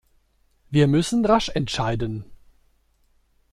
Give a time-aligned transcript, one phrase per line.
[0.71, 2.25] Wir müssen rasch entscheiden.